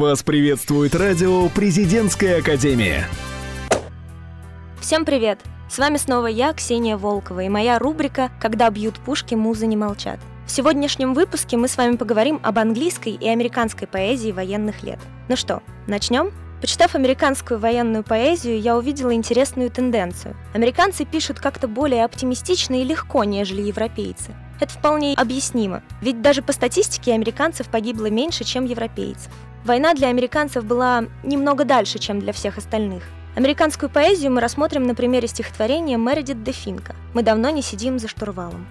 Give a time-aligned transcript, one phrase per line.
[0.00, 3.06] Вас приветствует радио «Президентская академия».
[4.80, 5.38] Всем привет!
[5.68, 10.18] С вами снова я, Ксения Волкова, и моя рубрика «Когда бьют пушки, музы не молчат».
[10.46, 14.98] В сегодняшнем выпуске мы с вами поговорим об английской и американской поэзии военных лет.
[15.28, 16.32] Ну что, начнем?
[16.62, 20.34] Почитав американскую военную поэзию, я увидела интересную тенденцию.
[20.54, 24.34] Американцы пишут как-то более оптимистично и легко, нежели европейцы.
[24.60, 29.30] Это вполне объяснимо, ведь даже по статистике американцев погибло меньше, чем европейцев.
[29.64, 33.02] Война для американцев была немного дальше, чем для всех остальных.
[33.36, 38.08] Американскую поэзию мы рассмотрим на примере стихотворения Мередит де Финка «Мы давно не сидим за
[38.08, 38.66] штурвалом».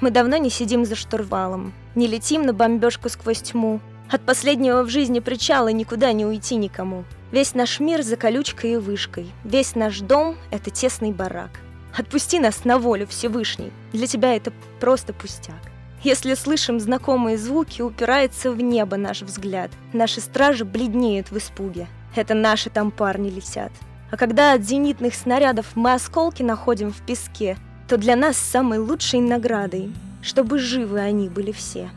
[0.00, 3.80] Мы давно не сидим за штурвалом, не летим на бомбежку сквозь тьму.
[4.10, 7.04] От последнего в жизни причала никуда не уйти никому.
[7.32, 11.50] Весь наш мир за колючкой и вышкой, весь наш дом— это тесный барак.
[11.96, 13.72] Отпусти нас на волю, Всевышний.
[13.92, 15.75] Для тебя это просто пустяк.
[16.06, 19.72] Если слышим знакомые звуки, упирается в небо наш взгляд.
[19.92, 21.88] Наши стражи бледнеют в испуге.
[22.14, 23.72] Это наши там парни летят.
[24.12, 27.56] А когда от зенитных снарядов мы осколки находим в песке,
[27.88, 29.90] то для нас самой лучшей наградой,
[30.22, 31.90] чтобы живы они были все.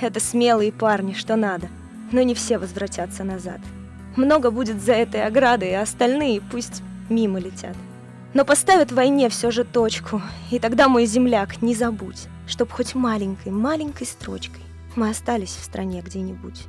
[0.00, 1.68] Это смелые парни, что надо,
[2.10, 3.60] но не все возвратятся назад.
[4.16, 7.76] Много будет за этой оградой, а остальные пусть мимо летят.
[8.34, 13.50] Но поставят войне все же точку, и тогда, мой земляк, не забудь, чтоб хоть маленькой,
[13.50, 14.62] маленькой строчкой
[14.94, 16.66] мы остались в стране где-нибудь.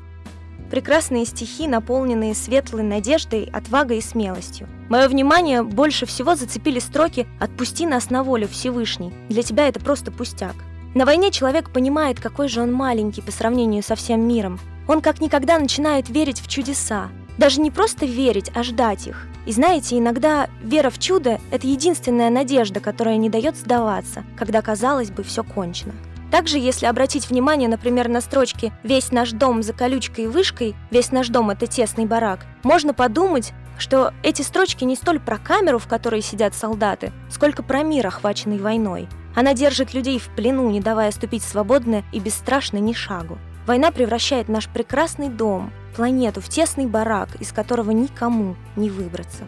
[0.72, 4.70] Прекрасные стихи, наполненные светлой надеждой, отвагой и смелостью.
[4.88, 9.14] Мое внимание больше всего зацепили строки «Отпусти нас на волю, Всевышний».
[9.28, 10.56] Для тебя это просто пустяк.
[10.96, 14.62] На войне человек понимает, какой же он маленький по сравнению со всем миром.
[14.88, 17.10] Он как никогда начинает верить в чудеса.
[17.38, 19.28] Даже не просто верить, а ждать их.
[19.46, 25.12] И знаете, иногда вера в чудо– это единственная надежда, которая не дает сдаваться, когда, казалось
[25.12, 25.94] бы, все кончено.
[26.32, 31.12] Также, если обратить внимание, например, на строчки «Весь наш дом за колючкой и вышкой», «Весь
[31.12, 35.88] наш дом– это тесный барак», можно подумать, что эти строчки не столь про камеру, в
[35.88, 39.08] которой сидят солдаты, сколько про мир, охваченный войной.
[39.36, 43.38] Она держит людей в плену, не давая ступить свободно и бесстрашно ни шагу.
[43.68, 49.44] Война превращает наш прекрасный дом, планету в тесный барак, из которого никому не выбраться.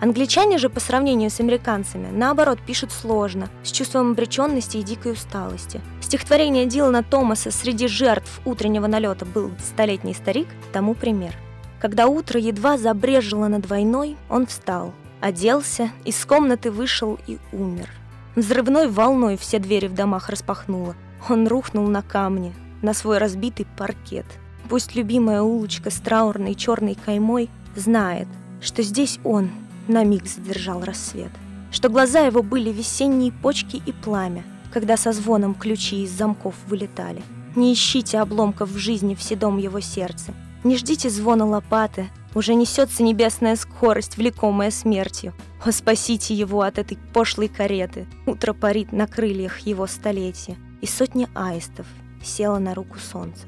[0.00, 5.80] Англичане же по сравнению с американцами, наоборот, пишут сложно, с чувством обреченности и дикой усталости.
[6.02, 11.34] Стихотворение Дилана Томаса «Среди жертв утреннего налета был столетний старик» тому пример.
[11.80, 17.88] Когда утро едва забрежило над войной, он встал, оделся, из комнаты вышел и умер.
[18.34, 20.94] Взрывной волной все двери в домах распахнуло.
[21.30, 24.26] Он рухнул на камни, на свой разбитый паркет–
[24.68, 28.26] Пусть любимая улочка с траурной черной каймой знает,
[28.60, 29.50] что здесь он
[29.86, 31.30] на миг задержал рассвет,
[31.70, 37.22] что глаза его были весенние почки и пламя, когда со звоном ключи из замков вылетали.
[37.54, 40.34] Не ищите обломков в жизни в седом его сердце,
[40.64, 45.32] не ждите звона лопаты, уже несется небесная скорость, влекомая смертью.
[45.64, 48.06] О, спасите его от этой пошлой кареты.
[48.26, 51.86] Утро парит на крыльях его столетия, и сотня аистов
[52.22, 53.46] села на руку солнца.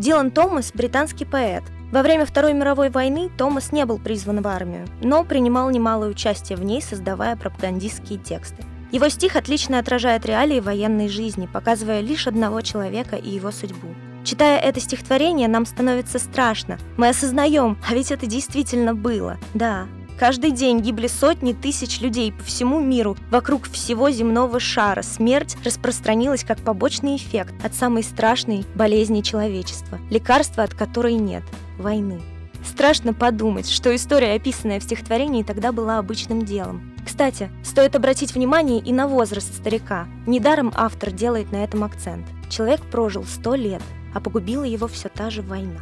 [0.00, 1.62] Дилан Томас– британский поэт.
[1.92, 6.56] Во время Второй мировой войны Томас не был призван в армию, но принимал немалое участие
[6.56, 8.64] в ней, создавая пропагандистские тексты.
[8.92, 13.88] Его стих отлично отражает реалии военной жизни, показывая лишь одного человека и его судьбу.
[14.24, 16.78] Читая это стихотворение, нам становится страшно.
[16.96, 19.36] Мы осознаем, а ведь это действительно было.
[19.52, 19.86] Да,
[20.20, 23.16] Каждый день гибли сотни тысяч людей по всему миру.
[23.30, 30.62] Вокруг всего земного шара смерть распространилась как побочный эффект от самой страшной болезни человечества, лекарства
[30.62, 31.42] от которой нет–
[31.78, 32.20] войны.
[32.62, 36.92] Страшно подумать, что история, описанная в стихотворении, тогда была обычным делом.
[37.06, 40.06] Кстати, стоит обратить внимание и на возраст старика.
[40.26, 42.26] Недаром автор делает на этом акцент.
[42.50, 43.80] Человек прожил сто лет,
[44.14, 45.80] а погубила его все та же война.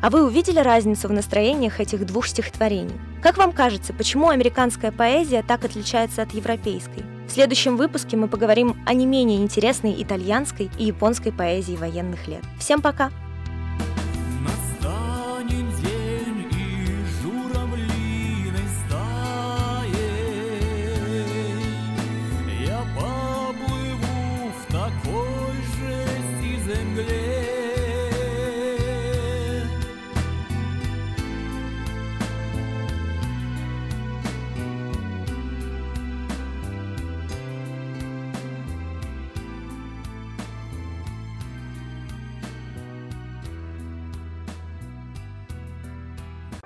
[0.00, 2.94] А вы увидели разницу в настроениях этих двух стихотворений?
[3.24, 7.02] Как вам кажется, почему американская поэзия так отличается от европейской?
[7.26, 12.42] В следующем выпуске мы поговорим о не менее интересной итальянской и японской поэзии военных лет.
[12.58, 13.10] Всем пока!